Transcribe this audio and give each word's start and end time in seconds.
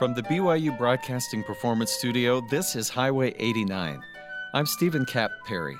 From 0.00 0.14
the 0.14 0.22
BYU 0.22 0.78
Broadcasting 0.78 1.44
Performance 1.44 1.92
Studio, 1.92 2.40
this 2.48 2.74
is 2.74 2.88
Highway 2.88 3.34
89. 3.38 4.00
I'm 4.54 4.64
Stephen 4.64 5.04
Kapp 5.04 5.30
Perry. 5.44 5.76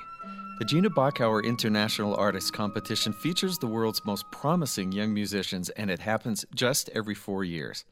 The 0.59 0.65
Gina 0.65 0.91
Bachauer 0.91 1.43
International 1.43 2.13
Artist 2.13 2.53
Competition 2.53 3.13
features 3.13 3.57
the 3.57 3.65
world's 3.65 4.05
most 4.05 4.29
promising 4.29 4.91
young 4.91 5.11
musicians, 5.11 5.71
and 5.71 5.89
it 5.89 5.97
happens 5.97 6.45
just 6.53 6.87
every 6.89 7.15
four 7.15 7.43
years. 7.43 7.83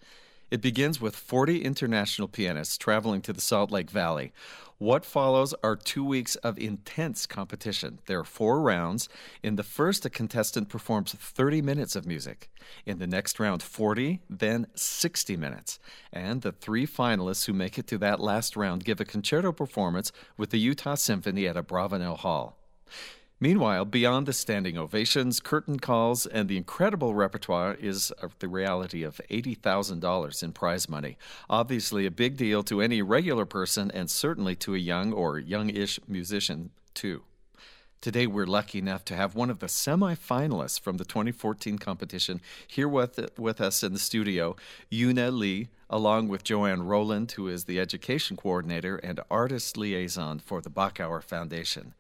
It 0.51 0.62
begins 0.62 0.99
with 0.99 1.15
40 1.15 1.63
international 1.63 2.27
pianists 2.27 2.77
traveling 2.77 3.21
to 3.21 3.34
the 3.34 3.41
Salt 3.41 3.70
Lake 3.70 3.91
Valley. 3.91 4.34
What 4.79 5.05
follows 5.05 5.54
are 5.61 5.75
two 5.75 6.04
weeks 6.04 6.38
of 6.38 6.57
intense 6.57 7.27
competition. 7.27 8.00
There 8.07 8.20
are 8.20 8.23
four 8.23 8.61
rounds. 8.61 9.09
In 9.43 9.57
the 9.57 9.64
first, 9.64 10.05
a 10.05 10.09
contestant 10.09 10.70
performs 10.70 11.11
30 11.11 11.61
minutes 11.61 11.96
of 11.96 12.07
music. 12.07 12.50
In 12.86 12.97
the 12.97 13.05
next 13.05 13.39
round, 13.39 13.61
40, 13.61 14.21
then 14.29 14.68
60 14.75 15.36
minutes. 15.36 15.79
And 16.14 16.41
the 16.41 16.54
three 16.54 16.88
finalists 16.88 17.45
who 17.45 17.54
make 17.54 17.77
it 17.77 17.88
to 17.88 17.97
that 18.00 18.19
last 18.19 18.55
round 18.55 18.86
give 18.86 19.02
a 19.02 19.05
concerto 19.05 19.52
performance 19.52 20.11
with 20.38 20.50
the 20.50 20.60
Utah 20.60 20.96
Symphony 20.96 21.46
at 21.46 21.57
a 21.57 21.61
Abravanel 21.61 22.18
Hall. 22.18 22.57
Meanwhile, 23.42 23.86
beyond 23.86 24.25
the 24.25 24.34
standing 24.34 24.78
ovations, 24.78 25.39
curtain 25.39 25.80
calls, 25.80 26.25
and 26.25 26.50
the 26.50 26.57
incredible 26.57 27.14
repertoire 27.14 27.74
is 27.75 28.11
uh, 28.21 28.28
the 28.39 28.50
reality 28.50 29.02
of 29.04 29.21
$80,000 29.30 30.43
in 30.43 30.52
prize 30.52 30.89
money. 30.89 31.18
Obviously, 31.50 32.06
a 32.06 32.11
big 32.11 32.36
deal 32.36 32.64
to 32.64 32.81
any 32.81 33.02
regular 33.02 33.45
person, 33.45 33.92
and 33.92 34.11
certainly 34.11 34.56
to 34.58 34.75
a 34.75 34.78
young 34.78 35.14
or 35.14 35.39
youngish 35.39 36.02
musician, 36.06 36.72
too. 36.94 37.23
Today, 38.02 38.28
we're 38.28 38.45
lucky 38.45 38.80
enough 38.80 39.03
to 39.06 39.16
have 39.17 39.36
one 39.36 39.50
of 39.50 39.59
the 39.59 39.67
semifinalists 39.67 40.80
from 40.80 40.95
the 40.95 41.03
2014 41.03 41.78
competition 41.78 42.39
here 42.66 42.88
with, 42.88 43.20
with 43.38 43.59
us 43.59 43.84
in 43.84 43.92
the 43.92 44.00
studio, 44.00 44.56
Yuna 44.89 45.38
Lee, 45.38 45.67
along 45.89 46.30
with 46.30 46.45
Joanne 46.45 46.84
Rowland, 46.84 47.34
who 47.34 47.50
is 47.50 47.66
the 47.66 47.78
education 47.78 48.38
coordinator 48.38 48.95
and 48.95 49.20
artist 49.30 49.75
liaison 49.75 50.39
for 50.39 50.61
the 50.61 50.69
Bachauer 50.69 51.22
Foundation. 51.22 51.94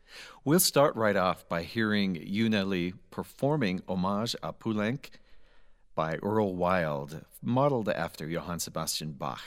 We'll 0.45 0.61
start 0.61 0.95
right 0.95 1.17
off 1.17 1.45
by 1.49 1.63
hearing 1.63 2.15
Yuna 2.15 2.65
Lee 2.65 2.93
performing 3.11 3.81
Homage 3.85 4.37
à 4.41 4.57
Poulenc 4.57 5.09
by 5.95 6.15
Earl 6.23 6.55
Wild, 6.55 7.25
modeled 7.41 7.89
after 7.89 8.25
Johann 8.25 8.59
Sebastian 8.59 9.11
Bach. 9.11 9.43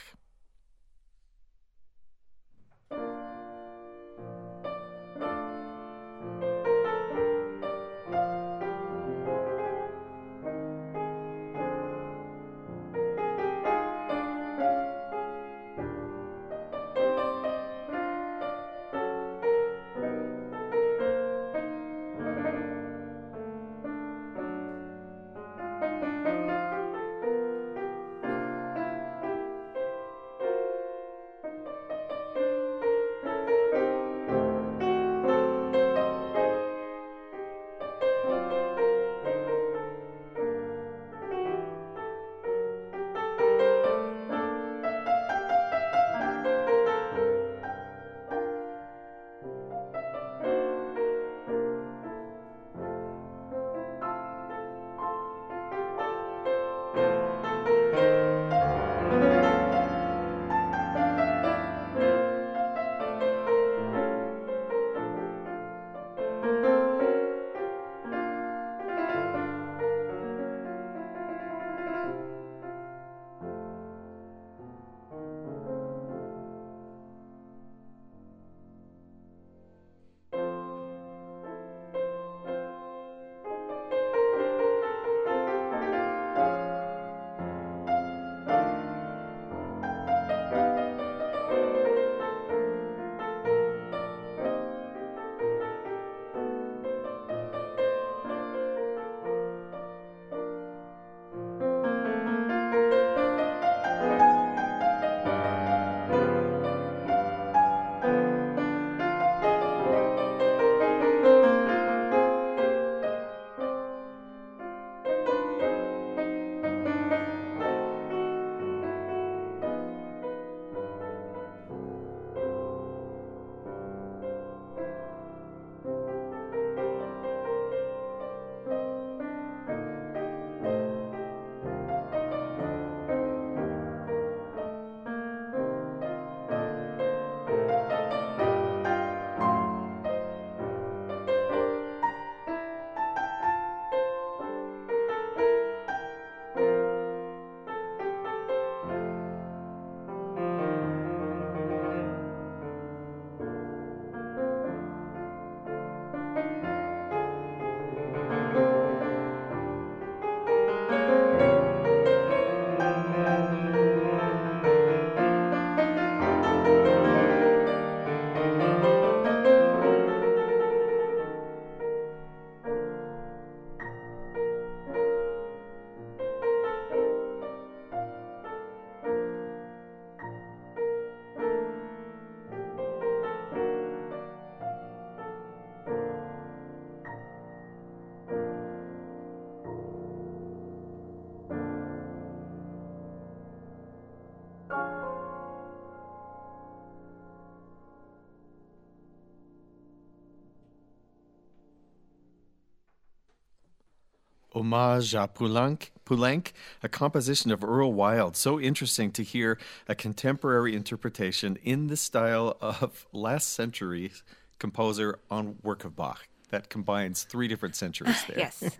Hommage 204.53 205.13
à 205.13 205.27
Poulenc, 205.33 205.91
Poulenc, 206.05 206.51
a 206.81 206.89
composition 206.89 207.51
of 207.51 207.63
Earl 207.63 207.93
Wild. 207.93 208.35
So 208.35 208.59
interesting 208.59 209.11
to 209.11 209.23
hear 209.23 209.57
a 209.87 209.95
contemporary 209.95 210.75
interpretation 210.75 211.57
in 211.63 211.87
the 211.87 211.97
style 211.97 212.57
of 212.61 213.05
last 213.11 213.49
century 213.49 214.11
composer 214.59 215.19
on 215.29 215.57
work 215.63 215.83
of 215.83 215.95
Bach. 215.95 216.27
That 216.49 216.69
combines 216.69 217.23
three 217.23 217.47
different 217.47 217.75
centuries 217.75 218.23
there. 218.27 218.37
yes. 218.37 218.63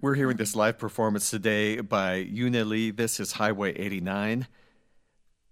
We're 0.00 0.14
hearing 0.14 0.36
this 0.36 0.54
live 0.54 0.78
performance 0.78 1.30
today 1.30 1.80
by 1.80 2.22
Yuna 2.24 2.68
Lee. 2.68 2.90
This 2.90 3.18
is 3.18 3.32
Highway 3.32 3.72
89. 3.72 4.46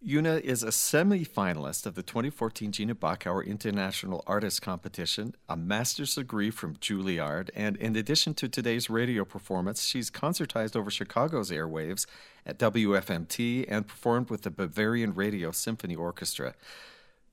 Yuna 0.03 0.41
is 0.41 0.63
a 0.63 0.71
semi 0.71 1.25
finalist 1.25 1.87
of 1.87 1.95
the 1.95 2.03
2014 2.03 2.73
Gina 2.73 2.95
Bachauer 2.95 3.47
International 3.47 4.23
Artist 4.27 4.61
Competition, 4.61 5.35
a 5.49 5.57
master's 5.57 6.15
degree 6.15 6.51
from 6.51 6.77
Juilliard, 6.77 7.49
and 7.55 7.77
in 7.79 7.97
addition 7.97 8.35
to 8.35 8.49
today's 8.49 8.91
radio 8.91 9.25
performance, 9.25 9.83
she's 9.85 10.11
concertized 10.11 10.77
over 10.77 10.91
Chicago's 10.91 11.51
airwaves 11.51 12.07
at 12.45 12.59
WFMT 12.59 13.65
and 13.69 13.87
performed 13.87 14.29
with 14.29 14.43
the 14.43 14.51
Bavarian 14.51 15.15
Radio 15.15 15.51
Symphony 15.51 15.95
Orchestra 15.95 16.55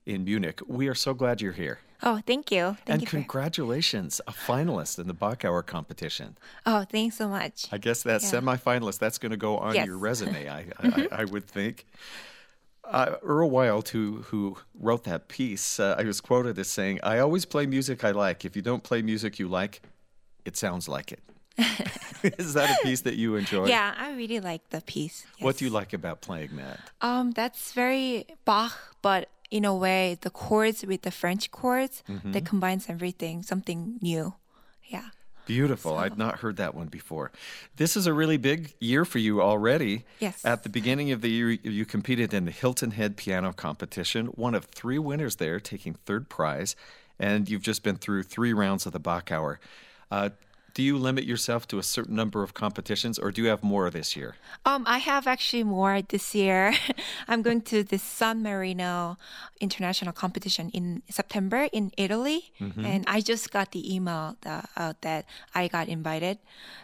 in 0.06 0.24
Munich. 0.24 0.60
We 0.66 0.88
are 0.88 0.94
so 0.94 1.14
glad 1.14 1.40
you're 1.40 1.52
here. 1.52 1.80
Oh, 2.02 2.20
thank 2.26 2.50
you. 2.50 2.76
Thank 2.84 2.88
and 2.88 3.02
you 3.02 3.06
congratulations, 3.06 4.20
a 4.26 4.32
finalist 4.32 4.98
in 4.98 5.06
the 5.06 5.14
Bachauer 5.14 5.64
competition. 5.64 6.36
Oh, 6.66 6.84
thanks 6.90 7.16
so 7.16 7.28
much. 7.28 7.66
I 7.70 7.78
guess 7.78 8.02
that 8.02 8.22
yeah. 8.22 8.28
semi-finalist 8.28 8.98
that's 8.98 9.18
going 9.18 9.30
to 9.30 9.36
go 9.36 9.58
on 9.58 9.74
yes. 9.74 9.86
your 9.86 9.98
resume. 9.98 10.48
I, 10.48 10.66
I, 10.80 11.08
I, 11.12 11.24
would 11.26 11.46
think. 11.46 11.86
Uh, 12.84 13.16
Earl 13.22 13.50
Wild, 13.50 13.88
who 13.90 14.22
who 14.22 14.58
wrote 14.74 15.04
that 15.04 15.28
piece, 15.28 15.78
uh, 15.78 15.94
I 15.98 16.02
was 16.02 16.20
quoted 16.20 16.58
as 16.58 16.68
saying, 16.68 16.98
"I 17.02 17.18
always 17.18 17.44
play 17.44 17.66
music 17.66 18.04
I 18.04 18.10
like. 18.10 18.44
If 18.44 18.56
you 18.56 18.62
don't 18.62 18.82
play 18.82 19.02
music 19.02 19.38
you 19.38 19.48
like, 19.48 19.82
it 20.44 20.56
sounds 20.56 20.88
like 20.88 21.12
it." 21.12 21.20
Is 22.38 22.54
that 22.54 22.70
a 22.70 22.82
piece 22.82 23.00
that 23.02 23.16
you 23.16 23.36
enjoy? 23.36 23.66
Yeah, 23.66 23.94
I 23.96 24.12
really 24.12 24.40
like 24.40 24.68
the 24.70 24.80
piece. 24.80 25.26
Yes. 25.36 25.44
What 25.44 25.56
do 25.56 25.64
you 25.64 25.70
like 25.70 25.92
about 25.92 26.20
playing 26.20 26.56
that? 26.56 26.80
Um, 27.00 27.32
that's 27.32 27.72
very 27.72 28.26
Bach, 28.44 28.96
but 29.02 29.28
in 29.50 29.64
a 29.64 29.74
way, 29.74 30.18
the 30.20 30.30
chords 30.30 30.84
with 30.86 31.02
the 31.02 31.10
French 31.10 31.50
chords 31.50 32.02
mm-hmm. 32.08 32.32
that 32.32 32.44
combines 32.44 32.88
everything, 32.88 33.42
something 33.42 33.98
new. 34.00 34.34
Yeah. 34.84 35.08
Beautiful. 35.46 35.92
So. 35.92 35.98
I'd 35.98 36.18
not 36.18 36.38
heard 36.38 36.56
that 36.56 36.74
one 36.74 36.86
before. 36.86 37.32
This 37.76 37.96
is 37.96 38.06
a 38.06 38.12
really 38.12 38.36
big 38.36 38.74
year 38.80 39.04
for 39.04 39.18
you 39.18 39.42
already. 39.42 40.04
Yes. 40.20 40.44
At 40.44 40.62
the 40.62 40.68
beginning 40.68 41.10
of 41.10 41.20
the 41.20 41.30
year, 41.30 41.50
you 41.50 41.84
competed 41.84 42.32
in 42.32 42.44
the 42.44 42.50
Hilton 42.50 42.92
Head 42.92 43.16
Piano 43.16 43.52
Competition, 43.52 44.26
one 44.26 44.54
of 44.54 44.66
three 44.66 44.98
winners 44.98 45.36
there, 45.36 45.58
taking 45.58 45.94
third 45.94 46.28
prize, 46.28 46.76
and 47.18 47.48
you've 47.48 47.62
just 47.62 47.82
been 47.82 47.96
through 47.96 48.22
three 48.22 48.52
rounds 48.52 48.86
of 48.86 48.92
the 48.92 49.00
Bachauer. 49.00 49.58
Uh, 50.10 50.30
do 50.74 50.82
you 50.82 50.96
limit 50.96 51.24
yourself 51.24 51.68
to 51.68 51.78
a 51.78 51.82
certain 51.82 52.16
number 52.16 52.42
of 52.42 52.54
competitions 52.54 53.18
or 53.18 53.30
do 53.30 53.42
you 53.42 53.48
have 53.48 53.62
more 53.62 53.90
this 53.90 54.16
year? 54.16 54.36
Um, 54.64 54.84
I 54.86 54.98
have 54.98 55.26
actually 55.26 55.64
more 55.64 56.00
this 56.02 56.34
year. 56.34 56.74
I'm 57.28 57.42
going 57.42 57.62
to 57.62 57.82
the 57.82 57.98
San 57.98 58.42
Marino 58.42 59.18
International 59.60 60.12
Competition 60.12 60.70
in 60.70 61.02
September 61.10 61.68
in 61.72 61.92
Italy. 61.96 62.52
Mm-hmm. 62.60 62.84
And 62.84 63.04
I 63.06 63.20
just 63.20 63.50
got 63.50 63.72
the 63.72 63.94
email 63.94 64.36
that, 64.42 64.68
uh, 64.76 64.94
that 65.02 65.26
I 65.54 65.68
got 65.68 65.88
invited. 65.88 66.38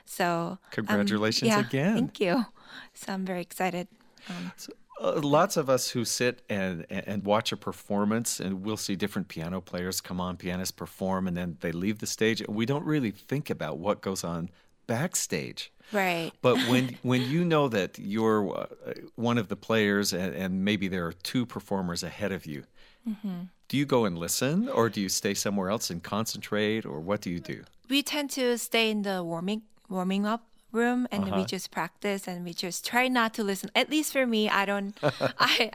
So, 0.05 0.59
congratulations 0.71 1.53
um, 1.53 1.61
yeah, 1.61 1.67
again. 1.67 1.95
Thank 1.95 2.21
you. 2.21 2.47
So, 2.95 3.13
I'm 3.13 3.25
very 3.25 3.41
excited. 3.41 3.89
Um, 4.29 4.53
so, 4.57 4.73
uh, 5.01 5.21
lots 5.23 5.57
of 5.57 5.71
us 5.71 5.91
who 5.91 6.05
sit 6.05 6.43
and 6.49 6.87
and 6.91 7.25
watch 7.25 7.53
a 7.53 7.57
performance, 7.57 8.41
and 8.41 8.63
we'll 8.63 8.77
see 8.77 8.97
different 8.97 9.29
piano 9.29 9.61
players 9.61 10.01
come 10.01 10.21
on, 10.21 10.37
pianists 10.37 10.73
perform, 10.73 11.27
and 11.27 11.37
then 11.37 11.57
they 11.61 11.73
leave 11.73 11.99
the 11.99 12.07
stage. 12.07 12.43
We 12.49 12.67
don't 12.67 12.85
really 12.85 13.11
think 13.11 13.51
about 13.51 13.79
what 13.79 14.01
goes 14.01 14.25
on 14.25 14.51
backstage. 14.87 15.73
Right. 15.93 16.33
But 16.43 16.59
when 16.69 16.99
when 17.03 17.23
you 17.23 17.45
know 17.45 17.69
that 17.69 17.99
you're 17.99 18.59
uh, 18.59 18.67
one 19.15 19.39
of 19.39 19.49
the 19.49 19.57
players, 19.57 20.13
and, 20.13 20.35
and, 20.35 20.65
maybe 20.65 20.89
there 20.89 21.07
are 21.07 21.13
two 21.13 21.47
performers 21.47 22.03
ahead 22.03 22.33
of 22.33 22.45
you, 22.45 22.65
mm-hmm. 23.09 23.45
do 23.69 23.77
you 23.77 23.87
go 23.87 24.05
and 24.05 24.19
listen, 24.19 24.69
or 24.69 24.91
do 24.91 25.01
you 25.01 25.09
stay 25.09 25.35
somewhere 25.35 25.71
else 25.71 25.89
and 25.91 26.03
concentrate, 26.03 26.85
or 26.85 27.01
what 27.01 27.21
do 27.21 27.31
you 27.31 27.41
do? 27.41 27.65
We 27.89 28.03
tend 28.03 28.31
to 28.31 28.59
stay 28.59 28.91
in 28.91 29.03
the 29.03 29.25
warming 29.25 29.63
warming 29.89 30.27
up 30.27 30.45
room 30.73 31.09
and 31.11 31.25
uh-huh. 31.25 31.37
we 31.37 31.45
just 31.45 31.71
practice 31.71 32.29
and 32.29 32.45
we 32.45 32.53
just 32.53 32.85
try 32.85 33.09
not 33.09 33.33
to 33.35 33.43
listen 33.43 33.71
at 33.75 33.91
least 33.91 34.13
for 34.13 34.27
me 34.27 34.49
i 34.49 34.65
don't 34.65 34.97
I, 35.39 35.71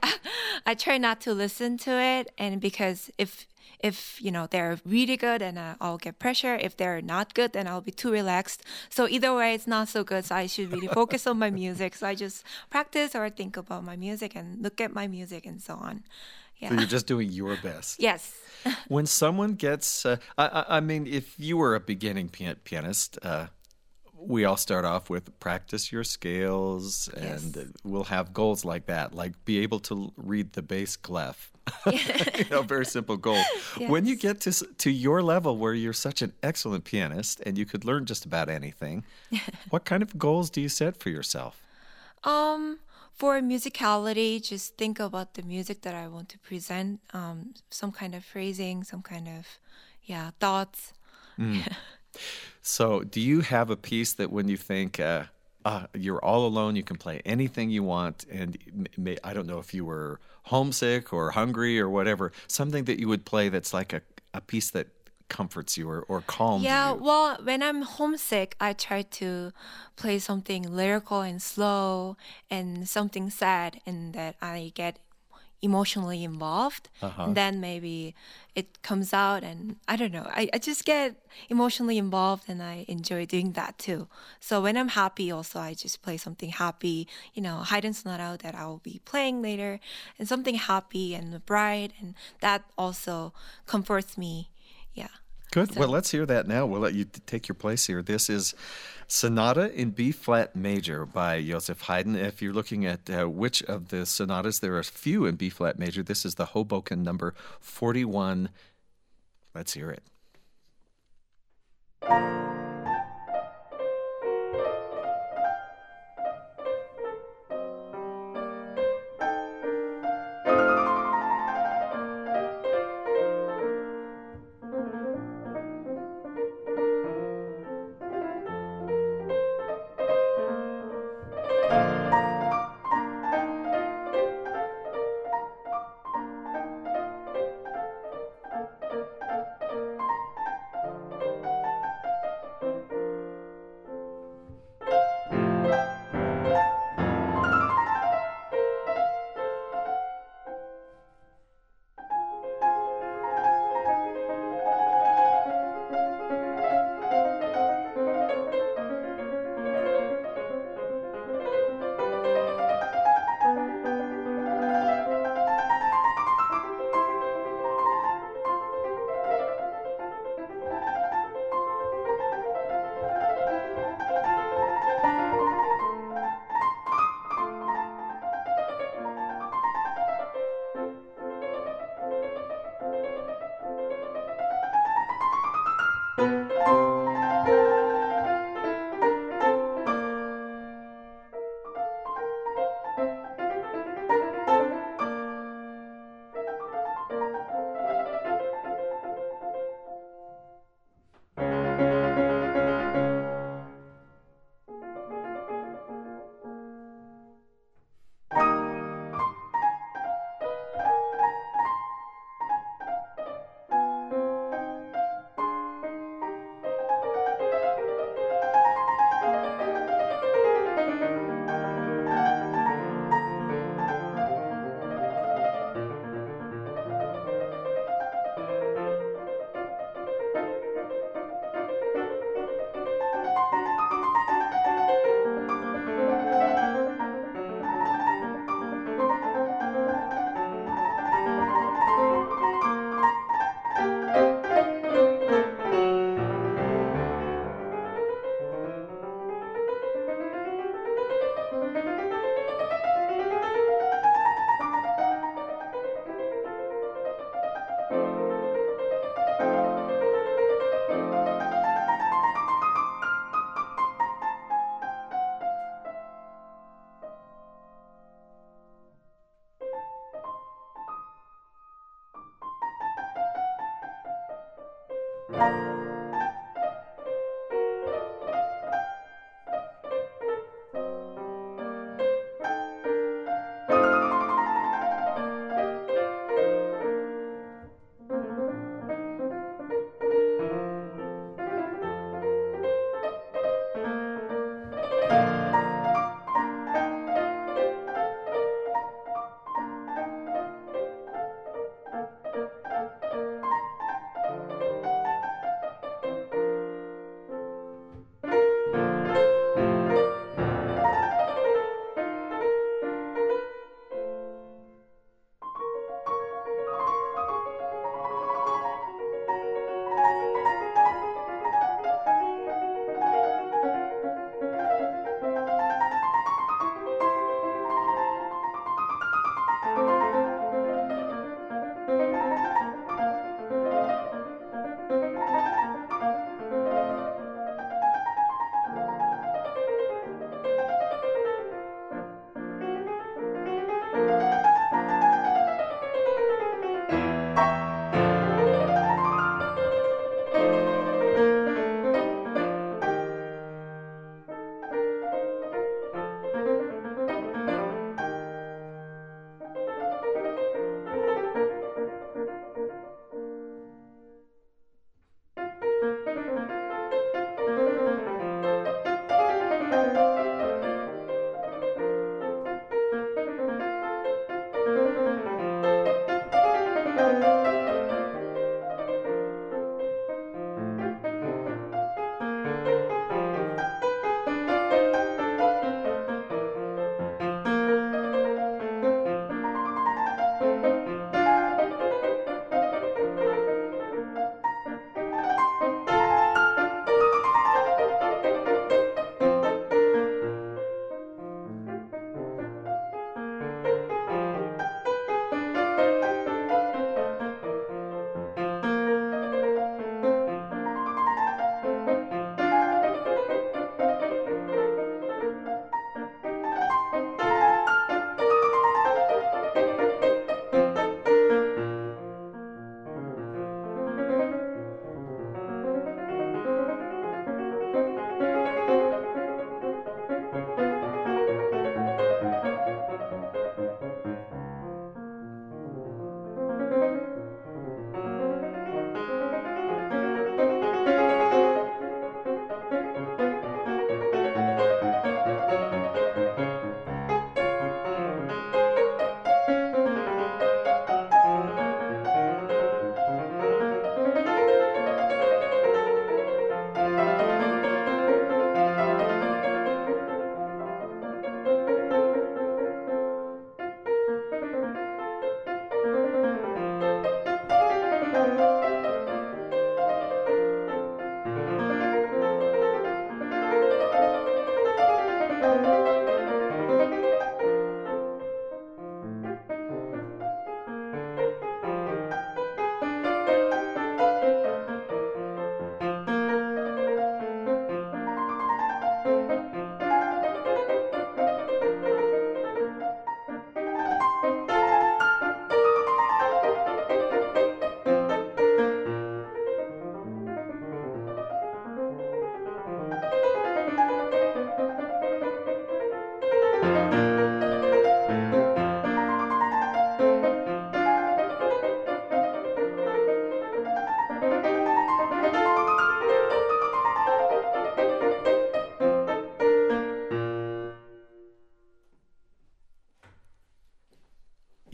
I 0.66 0.76
try 0.76 0.98
not 0.98 1.22
to 1.22 1.34
listen 1.34 1.78
to 1.80 1.92
it 2.00 2.32
and 2.38 2.62
because 2.62 3.10
if 3.18 3.48
if 3.80 4.22
you 4.22 4.32
know 4.32 4.48
they're 4.50 4.80
really 4.86 5.18
good 5.18 5.42
and 5.42 5.58
uh, 5.58 5.76
i'll 5.82 5.98
get 5.98 6.20
pressure 6.20 6.56
if 6.56 6.78
they're 6.78 7.02
not 7.02 7.34
good 7.34 7.54
then 7.54 7.68
i'll 7.68 7.82
be 7.82 7.92
too 7.92 8.12
relaxed 8.12 8.64
so 8.90 9.08
either 9.08 9.36
way 9.36 9.54
it's 9.54 9.68
not 9.68 9.88
so 9.88 10.04
good 10.04 10.26
so 10.26 10.36
i 10.36 10.46
should 10.48 10.72
really 10.72 10.88
focus 10.88 11.26
on 11.26 11.38
my 11.40 11.50
music 11.50 11.96
so 11.96 12.08
i 12.08 12.16
just 12.16 12.44
practice 12.70 13.16
or 13.16 13.30
think 13.30 13.58
about 13.58 13.84
my 13.84 13.96
music 13.96 14.36
and 14.36 14.62
look 14.62 14.80
at 14.80 14.94
my 14.94 15.08
music 15.08 15.46
and 15.46 15.62
so 15.62 15.76
on 15.76 16.04
yeah. 16.60 16.70
So 16.70 16.76
you're 16.76 16.86
just 16.86 17.08
doing 17.08 17.30
your 17.30 17.58
best. 17.58 18.00
Yes. 18.00 18.34
when 18.88 19.06
someone 19.06 19.56
gets, 19.56 20.06
uh, 20.06 20.16
I, 20.38 20.66
I, 20.70 20.80
mean, 20.80 21.06
if 21.08 21.38
you 21.38 21.58
were 21.58 21.76
a 21.76 21.82
beginning 21.82 22.30
pianist, 22.30 23.20
uh, 23.22 23.48
we 24.26 24.46
all 24.46 24.58
start 24.58 24.86
off 24.86 25.10
with 25.10 25.38
practice 25.40 25.92
your 25.92 26.04
scales 26.04 27.10
and 27.10 27.74
we'll 27.84 28.06
have 28.06 28.34
goals 28.34 28.64
like 28.66 28.86
that 28.86 29.14
like 29.14 29.34
be 29.46 29.60
able 29.60 29.80
to 29.80 30.12
read 30.18 30.54
the 30.54 30.62
bass 30.62 30.96
clef. 30.96 31.52
You 31.86 32.46
know 32.52 32.62
very 32.62 32.86
simple 32.86 33.16
goal. 33.18 33.42
Yes. 33.80 33.90
when 33.90 34.06
you 34.06 34.16
get 34.16 34.42
to 34.42 34.52
to 34.84 34.90
your 34.92 35.22
level 35.22 35.58
where 35.58 35.74
you're 35.74 35.94
such 35.94 36.22
an 36.22 36.34
excellent 36.42 36.84
pianist 36.84 37.42
and 37.46 37.58
you 37.58 37.66
could 37.66 37.86
learn 37.86 38.06
just 38.06 38.26
about 38.26 38.50
anything 38.50 39.04
what 39.70 39.84
kind 39.86 40.04
of 40.04 40.18
goals 40.18 40.50
do 40.50 40.60
you 40.62 40.70
set 40.70 40.98
for 40.98 41.10
yourself? 41.10 41.62
Um 42.24 42.80
for 43.14 43.40
musicality 43.42 44.42
just 44.42 44.76
think 44.78 45.00
about 45.00 45.36
the 45.36 45.44
music 45.44 45.82
that 45.86 45.94
i 45.94 46.08
want 46.08 46.28
to 46.30 46.38
present 46.40 47.00
um 47.14 47.54
some 47.70 47.92
kind 47.92 48.14
of 48.16 48.26
phrasing 48.26 48.84
some 48.84 49.02
kind 49.02 49.28
of 49.28 49.46
yeah 50.04 50.32
thoughts. 50.40 50.94
Mm. 51.40 51.62
So, 52.62 53.02
do 53.02 53.20
you 53.20 53.42
have 53.42 53.70
a 53.70 53.76
piece 53.76 54.14
that 54.14 54.32
when 54.32 54.48
you 54.48 54.58
think 54.58 55.00
uh, 55.00 55.24
uh, 55.66 55.88
you're 55.94 56.24
all 56.24 56.46
alone, 56.46 56.76
you 56.76 56.84
can 56.84 56.98
play 56.98 57.22
anything 57.26 57.70
you 57.70 57.84
want, 57.84 58.26
and 58.32 58.58
may, 58.98 59.18
I 59.24 59.34
don't 59.34 59.48
know 59.48 59.60
if 59.60 59.74
you 59.74 59.86
were 59.86 60.20
homesick 60.44 61.14
or 61.14 61.32
hungry 61.32 61.80
or 61.80 61.90
whatever, 61.90 62.32
something 62.48 62.84
that 62.86 63.00
you 63.00 63.08
would 63.08 63.26
play 63.26 63.50
that's 63.50 63.74
like 63.74 63.94
a, 63.94 64.02
a 64.34 64.42
piece 64.42 64.70
that 64.72 64.88
comforts 65.30 65.78
you 65.78 65.90
or, 65.90 66.02
or 66.08 66.22
calms 66.22 66.64
yeah, 66.64 66.90
you? 66.90 66.96
Yeah, 66.96 67.02
well, 67.02 67.38
when 67.44 67.64
I'm 67.64 67.82
homesick, 67.82 68.56
I 68.60 68.74
try 68.74 69.02
to 69.02 69.52
play 69.96 70.20
something 70.20 70.64
lyrical 70.64 71.22
and 71.22 71.42
slow 71.42 72.18
and 72.50 72.88
something 72.88 73.30
sad, 73.30 73.80
and 73.86 74.14
that 74.14 74.36
I 74.42 74.72
get 74.76 75.00
emotionally 75.64 76.24
involved 76.24 76.90
uh-huh. 77.02 77.24
and 77.24 77.36
then 77.36 77.60
maybe 77.60 78.14
it 78.54 78.82
comes 78.84 79.14
out 79.14 79.44
and 79.44 79.78
i 79.88 79.96
don't 79.96 80.12
know 80.12 80.28
I, 80.30 80.50
I 80.54 80.58
just 80.60 80.84
get 80.86 81.16
emotionally 81.50 81.98
involved 81.98 82.44
and 82.50 82.62
i 82.62 82.86
enjoy 82.88 83.26
doing 83.26 83.54
that 83.54 83.80
too. 83.80 84.08
So 84.40 84.62
when 84.62 84.78
i'm 84.78 84.90
happy 84.90 85.32
also 85.32 85.60
i 85.60 85.74
just 85.74 86.04
play 86.04 86.18
something 86.18 86.50
happy 86.50 87.08
you 87.34 87.42
know 87.42 87.58
Haydn 87.60 87.94
sonata 87.94 88.38
that 88.44 88.54
i 88.54 88.66
will 88.68 88.84
be 88.84 89.00
playing 89.06 89.42
later 89.42 89.80
and 90.20 90.28
something 90.28 90.56
happy 90.56 91.16
and 91.16 91.44
bright 91.46 91.94
and 92.00 92.14
that 92.42 92.64
also 92.78 93.34
comforts 93.66 94.18
me. 94.18 94.50
Yeah 94.94 95.08
Good. 95.54 95.72
So. 95.72 95.82
Well, 95.82 95.90
let's 95.90 96.10
hear 96.10 96.26
that 96.26 96.48
now. 96.48 96.66
We'll 96.66 96.82
let 96.82 96.96
you 96.96 97.06
take 97.28 97.48
your 97.48 97.54
place 97.54 97.86
here. 97.86 98.02
This 98.02 98.28
is 98.28 98.56
Sonata 99.06 99.72
in 99.72 99.92
B 99.92 100.12
flat 100.12 100.56
major 100.56 101.06
by 101.06 101.44
Joseph 101.44 101.82
Haydn. 101.82 102.16
If 102.16 102.42
you're 102.42 102.54
looking 102.54 102.88
at 102.88 103.08
uh, 103.08 103.30
which 103.30 103.62
of 103.62 103.90
the 103.90 104.08
sonatas, 104.08 104.62
there 104.62 104.74
are 104.74 104.80
a 104.80 104.84
few 104.84 105.28
in 105.28 105.36
B 105.36 105.50
flat 105.50 105.78
major. 105.78 106.02
This 106.02 106.26
is 106.26 106.36
the 106.36 106.46
Hoboken 106.46 107.04
number 107.04 107.36
41. 107.60 108.50
Let's 109.54 109.74
hear 109.74 109.92
it. 109.92 110.02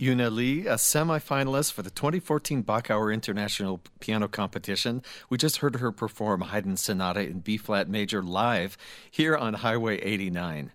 Yuna 0.09 0.31
Lee, 0.31 0.65
a 0.65 0.73
semifinalist 0.73 1.71
for 1.71 1.83
the 1.83 1.91
2014 1.91 2.63
Bachauer 2.63 3.13
International 3.13 3.79
Piano 3.99 4.27
Competition. 4.27 5.03
We 5.29 5.37
just 5.37 5.57
heard 5.57 5.75
her 5.75 5.91
perform 5.91 6.41
Haydn 6.41 6.77
Sonata 6.77 7.19
in 7.19 7.41
B 7.41 7.57
flat 7.57 7.87
major 7.87 8.23
live 8.23 8.75
here 9.11 9.37
on 9.37 9.53
Highway 9.53 9.99
89. 9.99 10.71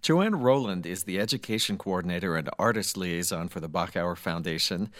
Joanne 0.00 0.34
Rowland 0.34 0.84
is 0.84 1.04
the 1.04 1.20
education 1.20 1.78
coordinator 1.78 2.34
and 2.34 2.50
artist 2.58 2.96
liaison 2.96 3.46
for 3.46 3.60
the 3.60 3.68
Bachauer 3.68 4.16
Foundation. 4.16 4.90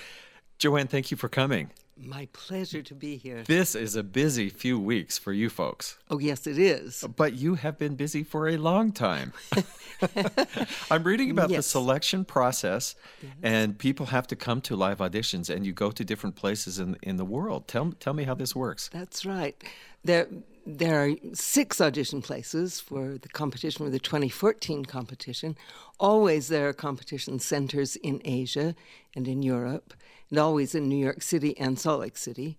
Joanne, 0.62 0.87
thank 0.87 1.11
you 1.11 1.16
for 1.16 1.28
coming. 1.28 1.73
My 1.97 2.28
pleasure 2.33 2.83
to 2.83 2.95
be 2.95 3.16
here. 3.16 3.42
This 3.42 3.75
is 3.75 3.97
a 3.97 4.04
busy 4.04 4.49
few 4.49 4.78
weeks 4.78 5.19
for 5.19 5.33
you 5.33 5.50
folks. 5.50 5.99
Oh, 6.09 6.21
yes, 6.21 6.47
it 6.47 6.57
is. 6.57 7.04
But 7.16 7.33
you 7.33 7.57
have 7.57 7.78
been 7.78 7.97
busy 7.97 8.23
for 8.23 8.49
a 8.49 8.57
long 8.57 8.92
time. 8.92 9.33
I'm 10.90 11.02
reading 11.02 11.33
about 11.33 11.50
yes. 11.50 11.57
the 11.57 11.62
selection 11.64 12.25
process, 12.25 12.95
yes. 13.21 13.33
and 13.42 13.76
people 13.76 14.07
have 14.07 14.28
to 14.28 14.37
come 14.37 14.61
to 14.61 14.76
live 14.76 14.99
auditions, 14.99 15.52
and 15.52 15.66
you 15.66 15.73
go 15.73 15.90
to 15.90 16.04
different 16.04 16.37
places 16.37 16.78
in, 16.78 16.97
in 17.02 17.16
the 17.16 17.25
world. 17.25 17.66
Tell, 17.66 17.90
tell 17.99 18.14
me 18.14 18.23
how 18.23 18.35
this 18.35 18.54
works. 18.54 18.88
That's 18.92 19.26
right. 19.26 19.61
There, 20.04 20.28
there 20.64 21.07
are 21.07 21.11
six 21.33 21.81
audition 21.81 22.23
places 22.23 22.78
for 22.78 23.19
the 23.19 23.28
competition, 23.28 23.85
for 23.85 23.90
the 23.90 23.99
2014 23.99 24.85
competition. 24.85 25.57
Always 25.99 26.47
there 26.47 26.69
are 26.69 26.73
competition 26.73 27.40
centers 27.40 27.97
in 27.97 28.23
Asia 28.25 28.76
and 29.16 29.26
in 29.26 29.42
Europe 29.42 29.95
always 30.38 30.74
in 30.74 30.88
New 30.88 30.96
York 30.96 31.22
City 31.22 31.56
and 31.58 31.78
Salt 31.78 32.00
Lake 32.00 32.16
City. 32.16 32.56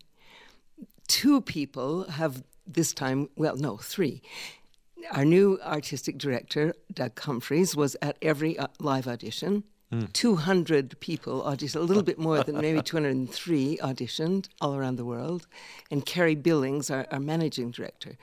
two 1.08 1.42
people 1.42 2.10
have 2.10 2.44
this 2.66 2.94
time, 2.94 3.30
well, 3.36 3.56
no, 3.56 3.78
three. 3.78 4.22
Our 5.12 5.26
new 5.26 5.60
artistic 5.64 6.18
director, 6.18 6.74
Doug 6.94 7.20
Humphreys, 7.20 7.76
was 7.76 7.98
at 8.02 8.18
every 8.22 8.58
uh, 8.58 8.68
live 8.80 9.08
audition. 9.08 9.64
Mm. 9.92 10.12
200 10.14 11.00
people 11.02 11.44
auditioned, 11.44 11.76
a 11.76 11.80
little 11.82 12.04
bit 12.04 12.18
more 12.18 12.42
than 12.44 12.58
maybe 12.58 12.82
203 12.84 13.78
auditioned 13.78 14.48
all 14.62 14.76
around 14.76 14.96
the 14.96 15.06
world. 15.06 15.46
And 15.92 16.06
Kary 16.06 16.36
Billings, 16.36 16.90
our, 16.90 17.06
our 17.12 17.20
managing 17.20 17.72
director, 17.72 18.18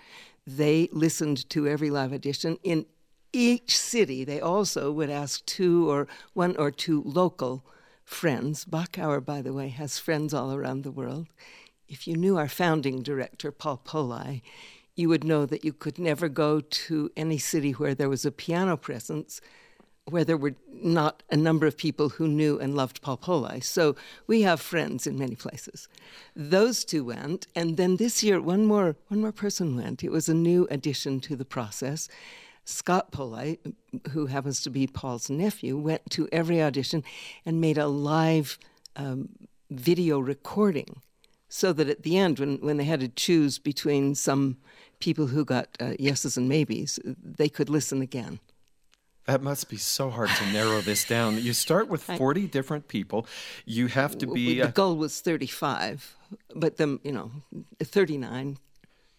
they 0.46 0.88
listened 0.90 1.48
to 1.50 1.68
every 1.68 1.90
live 1.90 2.12
audition. 2.12 2.58
In 2.62 2.86
each 3.32 3.78
city, 3.78 4.24
they 4.24 4.40
also 4.40 4.90
would 4.90 5.10
ask 5.10 5.44
two 5.46 5.88
or 5.88 6.08
one 6.32 6.56
or 6.56 6.70
two 6.70 7.02
local 7.04 7.64
friends. 8.10 8.64
Bachauer, 8.64 9.24
by 9.24 9.40
the 9.40 9.52
way, 9.52 9.68
has 9.68 9.98
friends 9.98 10.34
all 10.34 10.52
around 10.52 10.82
the 10.82 10.90
world. 10.90 11.28
If 11.88 12.06
you 12.06 12.16
knew 12.16 12.36
our 12.36 12.48
founding 12.48 13.02
director, 13.02 13.52
Paul 13.52 13.80
Pollei, 13.84 14.42
you 14.96 15.08
would 15.08 15.24
know 15.24 15.46
that 15.46 15.64
you 15.64 15.72
could 15.72 15.98
never 15.98 16.28
go 16.28 16.60
to 16.60 17.10
any 17.16 17.38
city 17.38 17.72
where 17.72 17.94
there 17.94 18.08
was 18.08 18.26
a 18.26 18.32
piano 18.32 18.76
presence 18.76 19.40
where 20.06 20.24
there 20.24 20.36
were 20.36 20.56
not 20.72 21.22
a 21.30 21.36
number 21.36 21.66
of 21.66 21.76
people 21.76 22.08
who 22.08 22.26
knew 22.26 22.58
and 22.58 22.74
loved 22.74 23.00
Paul 23.00 23.16
Pollei. 23.16 23.62
So 23.62 23.94
we 24.26 24.42
have 24.42 24.60
friends 24.60 25.06
in 25.06 25.16
many 25.16 25.36
places. 25.36 25.88
Those 26.34 26.84
two 26.84 27.04
went, 27.04 27.46
and 27.54 27.76
then 27.76 27.96
this 27.96 28.22
year 28.22 28.40
one 28.40 28.66
more 28.66 28.96
one 29.06 29.20
more 29.20 29.32
person 29.32 29.76
went. 29.76 30.02
It 30.02 30.10
was 30.10 30.28
a 30.28 30.34
new 30.34 30.66
addition 30.68 31.20
to 31.20 31.36
the 31.36 31.44
process. 31.44 32.08
Scott 32.70 33.12
Pollei, 33.12 33.58
who 34.10 34.26
happens 34.26 34.62
to 34.62 34.70
be 34.70 34.86
Paul's 34.86 35.28
nephew, 35.28 35.76
went 35.76 36.08
to 36.10 36.28
every 36.32 36.62
audition 36.62 37.04
and 37.44 37.60
made 37.60 37.78
a 37.78 37.86
live 37.86 38.58
um, 38.96 39.28
video 39.70 40.18
recording 40.18 41.00
so 41.48 41.72
that 41.72 41.88
at 41.88 42.02
the 42.02 42.16
end, 42.16 42.38
when, 42.38 42.58
when 42.58 42.76
they 42.76 42.84
had 42.84 43.00
to 43.00 43.08
choose 43.08 43.58
between 43.58 44.14
some 44.14 44.56
people 45.00 45.26
who 45.26 45.44
got 45.44 45.68
uh, 45.80 45.94
yeses 45.98 46.36
and 46.36 46.48
maybes, 46.48 46.98
they 47.04 47.48
could 47.48 47.68
listen 47.68 48.00
again. 48.00 48.38
That 49.26 49.42
must 49.42 49.68
be 49.68 49.76
so 49.76 50.10
hard 50.10 50.30
to 50.30 50.52
narrow 50.52 50.80
this 50.80 51.04
down. 51.04 51.40
You 51.40 51.52
start 51.52 51.88
with 51.88 52.02
40 52.02 52.46
different 52.48 52.88
people. 52.88 53.26
You 53.64 53.86
have 53.88 54.16
to 54.18 54.26
be. 54.26 54.60
The 54.60 54.68
goal 54.68 54.96
was 54.96 55.20
35, 55.20 56.16
but 56.54 56.78
then, 56.78 56.98
you 57.04 57.12
know, 57.12 57.30
39 57.80 58.58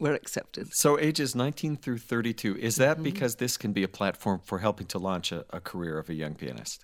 were 0.02 0.14
accepted. 0.14 0.74
So 0.74 1.00
ages 1.00 1.36
19 1.36 1.78
through 1.78 2.00
32. 2.00 2.58
Is 2.58 2.76
that 2.78 2.96
mm-hmm. 2.96 3.04
because 3.04 3.36
this 3.36 3.56
can 3.56 3.72
be 3.72 3.84
a 3.84 3.88
platform 3.88 4.42
for 4.44 4.60
helping 4.60 4.88
to 4.88 4.98
launch 4.98 5.32
a, 5.32 5.46
a 5.52 5.62
career 5.62 5.98
of 6.00 6.10
a 6.10 6.14
young 6.14 6.34
pianist? 6.34 6.84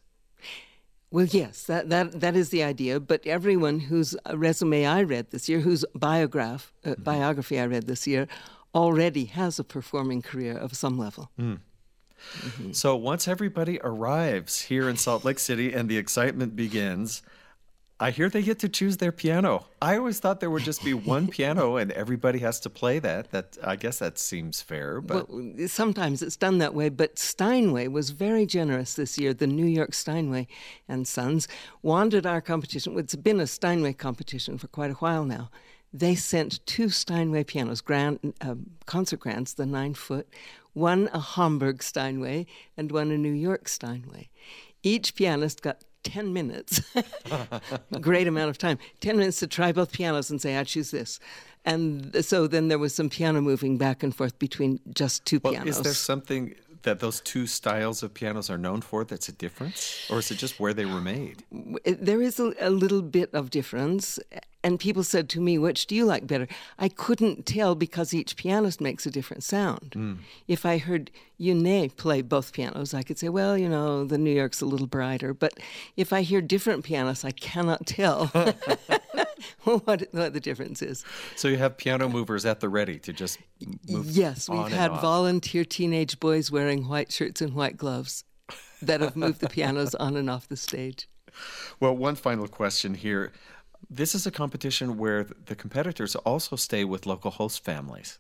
Well, 1.10 1.26
yes, 1.26 1.64
that, 1.64 1.90
that, 1.90 2.20
that 2.20 2.36
is 2.36 2.50
the 2.50 2.64
idea. 2.64 3.00
But 3.00 3.26
everyone 3.26 3.80
whose 3.80 4.16
resume 4.32 4.86
I 4.86 5.02
read 5.04 5.32
this 5.32 5.50
year, 5.50 5.62
whose 5.62 5.84
biograph, 5.96 6.72
uh, 6.86 6.92
mm-hmm. 6.92 7.04
biography 7.04 7.60
I 7.60 7.66
read 7.66 7.88
this 7.88 8.06
year, 8.06 8.28
already 8.76 9.26
has 9.26 9.58
a 9.58 9.64
performing 9.64 10.22
career 10.22 10.56
of 10.56 10.76
some 10.76 10.98
level. 11.00 11.32
Mm. 11.40 11.60
Mm-hmm. 12.40 12.72
So 12.74 12.96
once 12.96 13.28
everybody 13.28 13.80
arrives 13.84 14.62
here 14.62 14.90
in 14.90 14.98
Salt 14.98 15.26
Lake 15.26 15.40
City 15.40 15.74
and 15.74 15.90
the 15.90 15.98
excitement 15.98 16.56
begins, 16.56 17.24
I 18.00 18.12
hear 18.12 18.30
they 18.30 18.44
get 18.44 18.60
to 18.60 18.70
choose 18.70 18.98
their 18.98 19.12
piano. 19.12 19.66
I 19.82 19.98
always 19.98 20.20
thought 20.20 20.40
there 20.40 20.52
would 20.52 20.64
just 20.64 20.84
be 20.84 20.94
one 20.94 21.28
piano 21.38 21.78
and 21.78 21.92
everybody 21.92 22.40
has 22.40 22.60
to 22.62 22.70
play 22.70 23.00
that. 23.00 23.32
That 23.32 23.58
I 23.64 23.76
guess 23.76 23.98
that 24.00 24.20
seems 24.20 24.62
fair, 24.62 25.02
but 25.02 25.30
well, 25.30 25.68
sometimes 25.68 26.22
it's 26.22 26.36
done 26.36 26.60
that 26.60 26.76
way. 26.76 26.90
But 26.90 27.18
Steinway 27.18 27.88
was 27.88 28.12
very 28.12 28.46
generous 28.46 28.94
this 28.94 29.18
year. 29.18 29.34
The 29.34 29.48
New 29.48 29.66
York 29.66 29.96
Steinway 29.96 30.48
and 30.88 31.08
Sons 31.08 31.48
wanted 31.82 32.28
our 32.28 32.40
competition. 32.40 32.98
It's 33.00 33.16
been 33.16 33.40
a 33.40 33.48
Steinway 33.48 33.94
competition 33.94 34.60
for 34.60 34.68
quite 34.68 34.92
a 34.92 34.96
while 34.96 35.26
now. 35.26 35.50
They 35.92 36.14
sent 36.14 36.64
two 36.68 36.90
Steinway 36.90 37.46
pianos, 37.46 37.82
grand 37.82 38.34
uh, 38.42 38.56
concert 38.86 39.22
grands, 39.22 39.56
the 39.56 39.66
nine 39.66 39.96
foot, 39.96 40.28
one 40.74 41.10
a 41.14 41.20
Hamburg 41.20 41.82
Steinway 41.82 42.46
and 42.76 42.92
one 42.92 43.10
a 43.10 43.18
New 43.18 43.32
York 43.32 43.68
Steinway. 43.68 44.30
Each 44.84 45.16
pianist 45.16 45.64
got 45.64 45.84
10 46.08 46.32
minutes, 46.32 46.82
great 48.02 48.28
amount 48.28 48.50
of 48.50 48.58
time, 48.58 48.78
10 49.02 49.18
minutes 49.18 49.40
to 49.40 49.48
try 49.48 49.74
both 49.74 49.92
pianos 49.92 50.30
and 50.30 50.42
say, 50.42 50.56
I 50.58 50.64
choose 50.64 50.90
this. 50.92 51.20
And 51.66 52.24
so 52.24 52.48
then 52.48 52.70
there 52.70 52.80
was 52.80 52.96
some 52.96 53.10
piano 53.10 53.42
moving 53.42 53.78
back 53.78 54.04
and 54.04 54.16
forth 54.16 54.40
between 54.40 54.80
just 54.94 55.26
two 55.26 55.42
well, 55.44 55.52
pianos. 55.52 55.78
Is 55.78 55.84
there 55.84 55.94
something 55.94 56.56
that 56.84 57.02
those 57.02 57.20
two 57.20 57.46
styles 57.46 58.04
of 58.04 58.14
pianos 58.14 58.50
are 58.50 58.58
known 58.58 58.80
for 58.80 59.04
that's 59.04 59.28
a 59.28 59.34
difference? 59.34 60.08
Or 60.10 60.20
is 60.20 60.32
it 60.32 60.38
just 60.38 60.62
where 60.62 60.74
they 60.74 60.86
were 60.86 61.02
made? 61.02 61.44
There 61.84 62.22
is 62.22 62.40
a, 62.40 62.54
a 62.62 62.70
little 62.70 63.02
bit 63.02 63.34
of 63.34 63.50
difference. 63.50 64.18
And 64.64 64.80
people 64.80 65.04
said 65.04 65.30
to 65.30 65.42
me, 65.42 65.58
which 65.58 65.88
do 65.88 65.96
you 65.96 66.06
like 66.06 66.28
better? 66.28 66.48
I 66.80 66.90
couldn't 66.90 67.46
tell 67.46 67.76
because 67.76 68.14
each 68.14 68.36
pianist 68.36 68.82
makes 68.82 69.06
a 69.06 69.12
different 69.12 69.44
sound. 69.44 69.94
Mm. 69.96 70.18
If 70.48 70.66
I 70.66 70.78
heard 70.78 71.12
Yuna 71.40 71.96
play 71.96 72.22
both 72.22 72.54
pianos, 72.54 72.94
I 72.94 73.04
could 73.04 73.20
say, 73.20 73.30
well, 73.30 73.58
you 73.58 73.70
know, 73.70 74.04
the 74.04 74.18
New 74.18 74.34
York's 74.34 74.62
a 74.62 74.66
little 74.66 74.88
brighter. 74.88 75.34
But 75.34 75.54
if 75.96 76.12
I 76.12 76.22
hear 76.22 76.42
different 76.42 76.84
pianists, 76.84 77.24
I 77.24 77.32
cannot 77.32 77.86
tell. 77.86 78.32
what, 79.64 80.08
what 80.12 80.34
the 80.34 80.40
difference 80.40 80.82
is. 80.82 81.04
So 81.36 81.48
you 81.48 81.58
have 81.58 81.78
piano 81.78 82.10
movers 82.10 82.46
at 82.46 82.60
the 82.60 82.70
ready 82.70 83.00
to 83.00 83.14
just 83.14 83.40
Yes, 83.86 84.50
we've 84.50 84.68
had 84.68 84.92
volunteer 84.92 85.66
teenage 85.66 86.20
boys 86.20 86.52
wearing 86.52 86.88
white 86.88 87.12
shirts 87.12 87.42
and 87.42 87.54
white 87.54 87.78
gloves 87.78 88.24
that 88.82 89.02
have 89.02 89.16
moved 89.16 89.42
the 89.42 89.50
pianos 89.50 89.96
on 89.96 90.16
and 90.16 90.30
off 90.30 90.48
the 90.48 90.58
stage. 90.58 91.08
Well, 91.80 91.96
one 91.96 92.16
final 92.16 92.48
question 92.48 92.96
here. 92.96 93.32
This 93.90 94.16
is 94.16 94.26
a 94.26 94.32
competition 94.32 94.98
where 94.98 95.24
the 95.46 95.56
competitors 95.56 96.16
also 96.16 96.56
stay 96.56 96.84
with 96.84 97.06
local 97.06 97.32
host 97.32 97.64
families. 97.64 98.20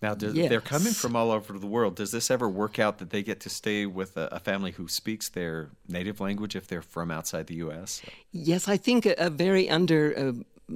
Now, 0.00 0.14
do, 0.14 0.32
yes. 0.32 0.48
they're 0.48 0.60
coming 0.60 0.92
from 0.92 1.16
all 1.16 1.32
over 1.32 1.58
the 1.58 1.66
world. 1.66 1.96
Does 1.96 2.12
this 2.12 2.30
ever 2.30 2.48
work 2.48 2.78
out 2.78 2.98
that 2.98 3.10
they 3.10 3.22
get 3.22 3.40
to 3.40 3.50
stay 3.50 3.84
with 3.84 4.16
a, 4.16 4.28
a, 4.30 4.38
family 4.38 4.70
who 4.70 4.86
speaks 4.86 5.28
their 5.28 5.70
native 5.88 6.20
language 6.20 6.54
if 6.54 6.68
they're 6.68 6.82
from 6.82 7.10
outside 7.10 7.48
the 7.48 7.56
U.S.? 7.56 8.00
Yes, 8.30 8.68
I 8.68 8.76
think 8.76 9.06
a, 9.06 9.14
a 9.18 9.30
very 9.30 9.68
under. 9.68 10.16
Uh, 10.16 10.74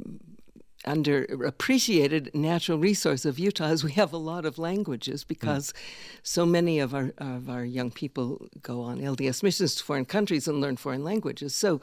underappreciated 0.87 2.35
natural 2.35 2.79
resource 2.79 3.25
of 3.25 3.39
Utah 3.39 3.69
is 3.69 3.85
we 3.85 3.93
have 3.93 4.13
a 4.13 4.19
lot 4.19 4.45
of 4.45 4.59
languages 4.59 5.25
because 5.25 5.73
mm. 5.73 5.77
so 6.23 6.45
many 6.47 6.79
of 6.79 6.95
our 6.95 7.13
of 7.19 7.49
our 7.49 7.65
young 7.65 7.91
people 7.91 8.49
go 8.63 8.83
on 8.83 9.01
LDS 9.01 9.43
missions 9.43 9.75
to 9.77 9.85
foreign 9.85 10.05
countries 10.05 10.49
and 10.49 10.61
learn 10.61 10.77
foreign 10.77 11.05
languages. 11.05 11.55
So 11.55 11.81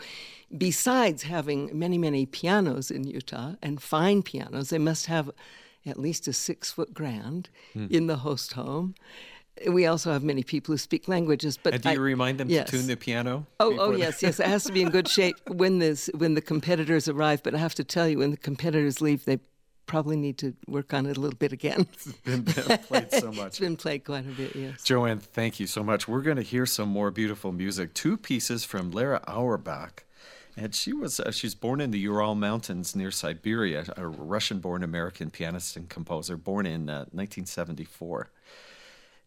besides 0.56 1.24
having 1.24 1.78
many 1.78 1.98
many 1.98 2.26
pianos 2.26 2.92
in 2.92 3.06
Utah 3.06 3.56
and 3.62 3.82
fine 3.82 4.22
pianos, 4.24 4.70
they 4.70 4.80
must 4.80 5.06
have 5.06 5.32
at 5.86 6.00
least 6.00 6.28
a 6.28 6.34
six 6.34 6.72
foot 6.72 6.94
grand 6.94 7.50
mm. 7.76 7.90
in 7.90 8.08
the 8.08 8.18
host 8.18 8.54
home. 8.54 8.96
We 9.68 9.86
also 9.86 10.12
have 10.12 10.24
many 10.24 10.44
people 10.44 10.74
who 10.74 10.78
speak 10.78 11.08
languages, 11.08 11.58
but 11.62 11.74
and 11.74 11.84
do 11.84 11.90
you 11.90 11.96
I, 11.96 11.98
remind 11.98 12.40
them 12.40 12.50
yes. 12.50 12.70
to 12.70 12.78
tune 12.78 12.88
the 12.88 12.96
piano? 12.96 13.46
Oh, 13.60 13.76
oh 13.80 13.92
yes, 13.92 14.22
yes. 14.22 14.40
It 14.40 14.46
has 14.46 14.64
to 14.66 14.72
be 14.72 14.82
in 14.82 14.90
good 14.90 15.08
shape 15.08 15.36
when 15.48 15.80
this 15.80 16.10
when 16.16 16.34
the 16.34 16.42
competitors 16.42 17.08
arrive. 17.08 17.44
But 17.44 17.56
I 17.56 17.58
have 17.58 17.76
to 17.76 17.84
tell 17.84 18.08
you, 18.08 18.20
when 18.20 18.32
the 18.32 18.38
competitors 18.38 19.02
leave, 19.02 19.26
they 19.26 19.40
probably 19.90 20.16
need 20.16 20.38
to 20.38 20.54
work 20.68 20.94
on 20.94 21.08
it 21.08 21.18
a 21.18 21.20
little 21.20 21.38
bit 21.38 21.52
again. 21.52 21.88
it's 21.94 22.12
been 22.22 22.46
played 22.46 23.12
so 23.12 23.32
much. 23.32 23.48
it's 23.48 23.60
been 23.60 23.76
played 23.76 24.06
quite 24.06 24.26
a 24.26 24.30
bit, 24.30 24.56
yes. 24.56 24.84
Joanne, 24.84 25.18
thank 25.18 25.60
you 25.60 25.66
so 25.66 25.84
much. 25.84 26.08
We're 26.08 26.22
going 26.22 26.38
to 26.38 26.44
hear 26.44 26.68
some 26.68 26.90
more 26.90 27.10
beautiful 27.10 27.52
music. 27.52 27.96
Two 27.96 28.16
pieces 28.16 28.64
from 28.64 28.92
Lera 28.92 29.22
Auerbach. 29.28 30.06
And 30.56 30.76
she 30.76 30.94
was 30.94 31.20
uh, 31.20 31.32
she's 31.32 31.56
born 31.56 31.80
in 31.80 31.92
the 31.92 32.00
Ural 32.00 32.36
Mountains 32.36 32.96
near 32.96 33.12
Siberia, 33.12 33.86
a 33.96 34.08
Russian-born 34.08 34.84
American 34.84 35.30
pianist 35.32 35.78
and 35.78 35.88
composer, 35.90 36.38
born 36.38 36.66
in 36.66 36.90
uh, 36.90 37.06
1974. 37.12 38.30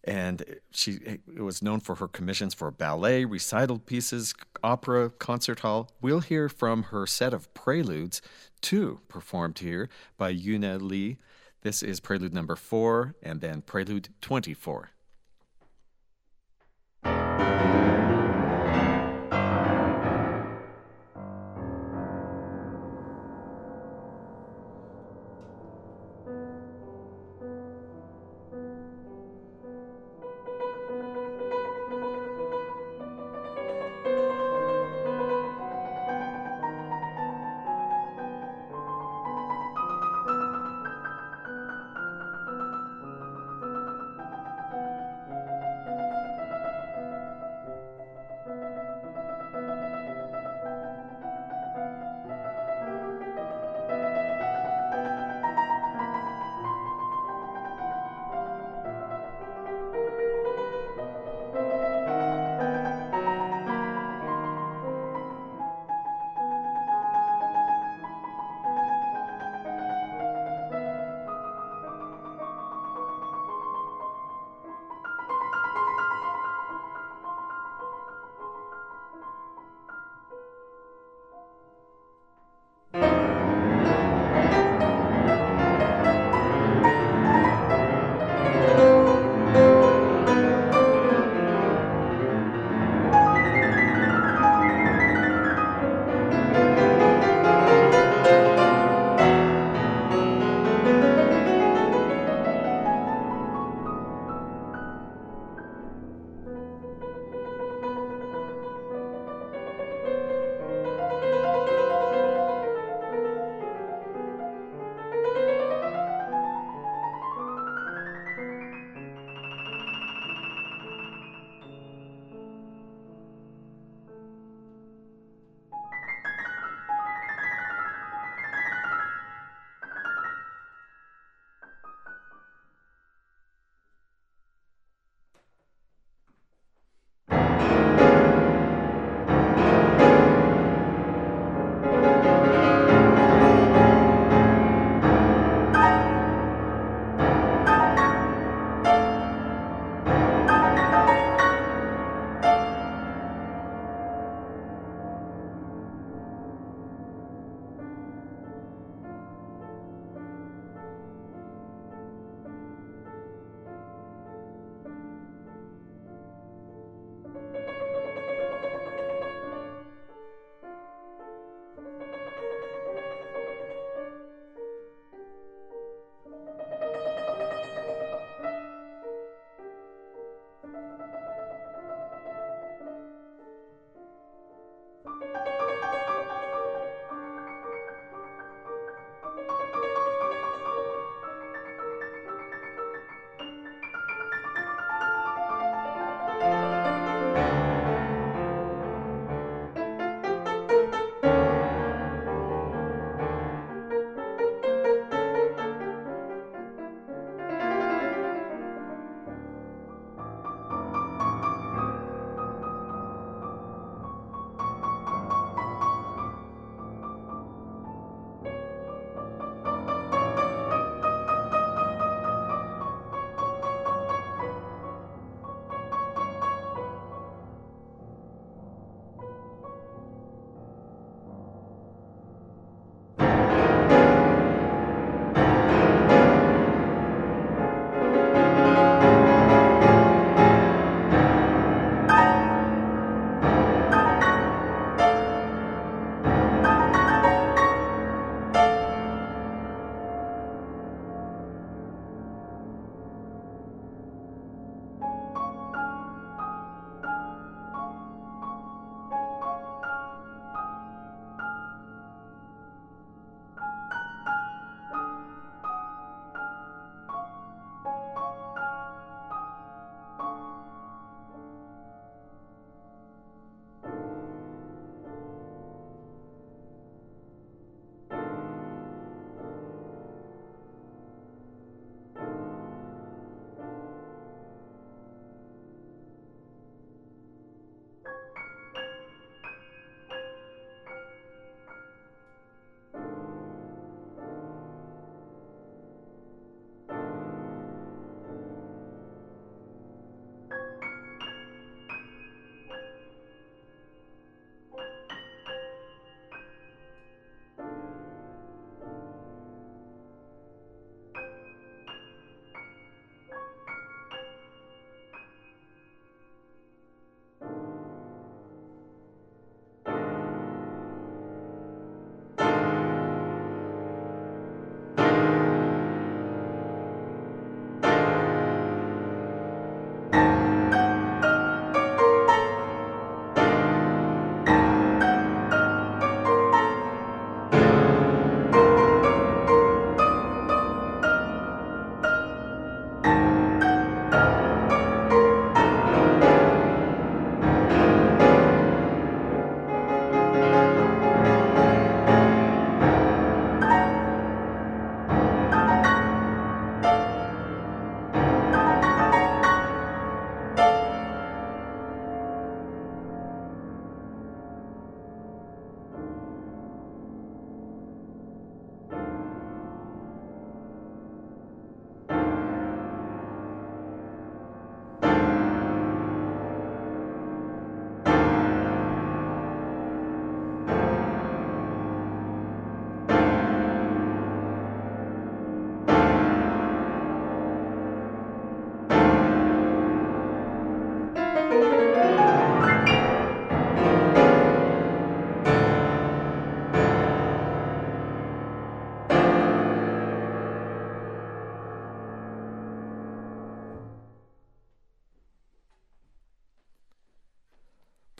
And 0.04 0.44
she 0.70 1.18
was 1.36 1.62
known 1.62 1.80
for 1.80 1.96
her 1.96 2.08
commissions 2.08 2.54
for 2.54 2.70
ballet, 2.70 3.24
recital 3.24 3.78
pieces, 3.78 4.34
opera, 4.62 5.10
concert 5.10 5.60
hall. 5.60 5.90
We'll 6.00 6.20
hear 6.20 6.48
from 6.48 6.84
her 6.84 7.06
set 7.06 7.32
of 7.32 7.52
preludes, 7.54 8.20
two 8.60 9.00
performed 9.08 9.60
here 9.60 9.88
by 10.16 10.34
Yuna 10.34 10.80
Lee. 10.80 11.18
This 11.62 11.82
is 11.82 12.00
prelude 12.00 12.34
number 12.34 12.56
four, 12.56 13.14
and 13.22 13.40
then 13.40 13.62
prelude 13.62 14.08
24. 14.20 14.91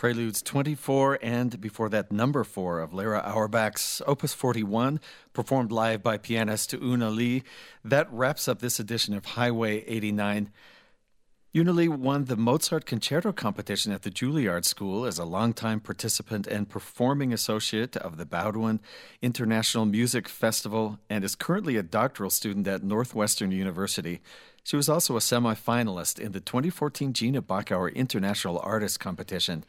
Preludes 0.03 0.43
24 0.43 1.21
and 1.23 1.61
before 1.61 1.88
that 1.88 2.11
number 2.11 2.43
4 2.43 2.81
of 2.81 2.93
Lera 2.93 3.23
Auerbach's 3.25 4.03
Opus 4.05 4.35
41 4.35 4.99
performed 5.33 5.71
live 5.71 6.03
by 6.03 6.19
pianist 6.19 6.73
Yuna 6.73 7.15
Lee. 7.15 7.45
That 7.85 8.12
wraps 8.12 8.49
up 8.49 8.59
this 8.59 8.81
edition 8.81 9.15
of 9.15 9.25
Highway 9.25 9.85
89. 9.87 10.51
Yuna 11.55 11.73
Lee 11.73 11.87
won 11.87 12.25
the 12.25 12.35
Mozart 12.35 12.85
Concerto 12.85 13.31
competition 13.31 13.93
at 13.93 14.03
the 14.03 14.11
Juilliard 14.11 14.65
School 14.65 15.05
as 15.05 15.21
a 15.21 15.25
longtime 15.25 15.79
participant 15.79 16.49
and 16.49 16.69
performing 16.69 17.33
associate 17.33 17.97
of 17.97 18.17
the 18.17 18.27
Bowdoin 18.27 18.81
International 19.21 19.85
Music 19.85 20.29
Festival 20.29 20.99
and 21.09 21.23
is 21.23 21.37
currently 21.37 21.77
a 21.77 21.83
doctoral 21.85 22.31
student 22.31 22.67
at 22.67 22.83
Northwestern 22.83 23.53
University. 23.53 24.21
She 24.64 24.77
was 24.77 24.88
also 24.88 25.16
a 25.16 25.20
semifinalist 25.20 26.18
in 26.18 26.33
the 26.33 26.40
2014 26.40 27.12
Gina 27.12 27.42
Bachauer 27.42 27.92
International 27.94 28.61
Artist 28.61 29.01
Competition. 29.01 29.64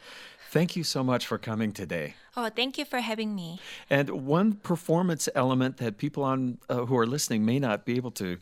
Thank 0.51 0.75
you 0.75 0.83
so 0.83 1.03
much 1.03 1.25
for 1.25 1.39
coming 1.39 1.71
today. 1.71 2.13
Oh, 2.37 2.47
thank 2.49 2.77
you 2.77 2.85
for 2.85 2.99
having 2.99 3.33
me. 3.33 3.59
And 3.89 4.09
one 4.27 4.53
performance 4.53 5.27
element 5.33 5.77
that 5.77 5.97
people 5.97 6.23
on 6.23 6.59
uh, 6.69 6.85
who 6.85 6.95
are 6.95 7.07
listening 7.07 7.43
may 7.43 7.57
not 7.57 7.85
be 7.85 7.95
able 7.95 8.11
to 8.11 8.37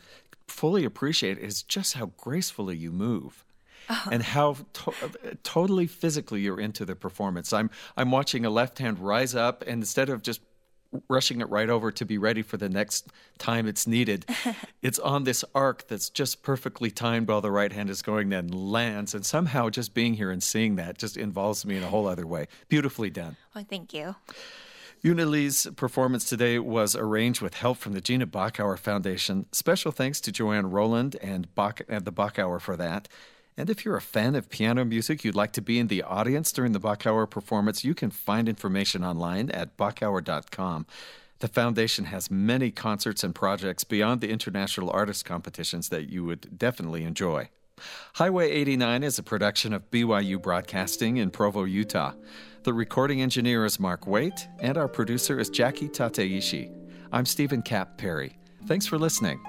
fully 0.46 0.84
appreciate 0.84 1.38
is 1.38 1.64
just 1.64 1.94
how 1.94 2.08
gracefully 2.18 2.76
you 2.76 2.92
move. 2.92 3.46
Uh-huh. 3.90 4.10
And 4.12 4.24
how 4.24 4.58
to- 4.74 5.38
totally 5.44 5.88
physically 5.88 6.42
you're 6.42 6.60
into 6.60 6.86
the 6.86 6.96
performance. 6.96 7.52
I'm 7.52 7.70
I'm 7.98 8.12
watching 8.12 8.46
a 8.46 8.50
left 8.50 8.78
hand 8.78 9.00
rise 9.00 9.34
up, 9.34 9.64
and 9.66 9.82
instead 9.82 10.10
of 10.10 10.22
just 10.22 10.40
rushing 11.08 11.42
it 11.42 11.50
right 11.50 11.70
over 11.70 11.92
to 11.92 12.06
be 12.06 12.18
ready 12.18 12.42
for 12.42 12.58
the 12.58 12.70
next 12.70 13.08
time 13.38 13.68
it's 13.68 13.88
needed. 13.88 14.26
it's 14.82 15.00
on 15.00 15.24
this 15.24 15.44
arc 15.56 15.88
that's 15.88 16.10
just 16.10 16.44
perfectly 16.44 16.92
timed 16.92 17.28
while 17.28 17.42
the 17.42 17.52
right 17.52 17.72
hand 17.72 17.90
is 17.90 18.02
going, 18.02 18.30
then 18.30 18.48
lands. 18.48 19.14
And 19.14 19.26
somehow 19.26 19.70
just 19.70 19.94
being 19.94 20.16
here 20.16 20.32
and 20.32 20.42
seeing 20.42 20.76
that 20.76 20.98
just 20.98 21.18
involves 21.18 21.66
me 21.66 21.78
in 21.78 21.84
a 21.84 21.88
whole 21.88 22.08
other 22.08 22.28
way. 22.28 22.48
Beautifully 22.68 23.10
done. 23.10 23.38
Well, 23.56 23.66
thank 23.70 23.94
you. 23.94 24.16
Yuna 25.04 25.28
Lee's 25.28 25.68
performance 25.76 26.26
today 26.26 26.60
was 26.60 26.96
arranged 26.96 27.42
with 27.42 27.56
help 27.56 27.80
from 27.80 27.94
the 27.94 28.02
Gina 28.02 28.28
Bachauer 28.28 28.78
Foundation. 28.78 29.48
Special 29.52 29.92
thanks 29.92 30.22
to 30.22 30.32
Joanne 30.32 30.70
Rowland 30.70 31.16
and, 31.24 31.54
Bach, 31.56 31.82
and 31.90 32.06
the 32.06 32.12
Bachauer 32.12 32.62
for 32.62 32.78
that. 32.78 33.08
And 33.58 33.70
if 33.70 33.84
you're 33.84 33.98
a 33.98 34.02
fan 34.02 34.36
of 34.36 34.50
piano 34.50 34.86
music, 34.86 35.24
you'd 35.24 35.36
like 35.36 35.52
to 35.54 35.62
be 35.62 35.78
in 35.78 35.88
the 35.88 36.04
audience 36.04 36.52
during 36.52 36.72
the 36.72 36.80
Bachauer 36.80 37.30
performance, 37.30 37.84
you 37.84 37.94
can 37.94 38.10
find 38.10 38.48
information 38.48 39.04
online 39.04 39.50
at 39.52 39.78
bachauer.com. 39.78 40.86
The 41.40 41.48
foundation 41.48 42.06
has 42.06 42.32
many 42.32 42.72
concerts 42.72 43.24
and 43.24 43.34
projects 43.34 43.84
beyond 43.84 44.22
the 44.22 44.30
international 44.30 44.92
artist 44.92 45.26
competitions 45.26 45.90
that 45.90 46.10
you 46.10 46.24
would 46.24 46.58
definitely 46.58 47.04
enjoy. 47.04 47.50
Highway 48.14 48.52
89 48.52 49.04
is 49.04 49.18
a 49.18 49.24
production 49.24 49.74
of 49.74 49.90
BYU 49.90 50.40
Broadcasting 50.42 51.18
in 51.18 51.32
Provo, 51.32 51.64
Utah. 51.64 52.14
The 52.64 52.74
recording 52.74 53.22
engineer 53.22 53.66
is 53.66 53.80
Mark 53.80 54.06
Waite, 54.06 54.48
and 54.60 54.78
our 54.78 54.88
producer 54.88 55.40
is 55.40 55.50
Jackie 55.50 55.90
Tateishi. 55.90 56.72
I'm 57.12 57.26
Stephen 57.26 57.64
Kapp 57.64 57.98
Perry. 57.98 58.38
Thanks 58.68 58.86
for 58.86 59.00
listening. 59.00 59.42